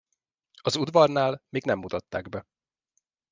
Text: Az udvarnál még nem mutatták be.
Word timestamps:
Az 0.61 0.75
udvarnál 0.75 1.41
még 1.49 1.63
nem 1.63 1.79
mutatták 1.79 2.29
be. 2.29 2.45